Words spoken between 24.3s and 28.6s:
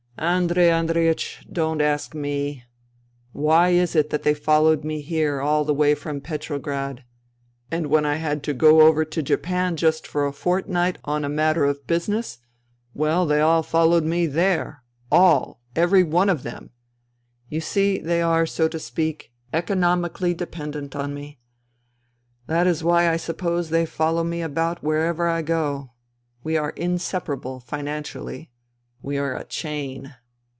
about wherever I go. We are inseparable— financially.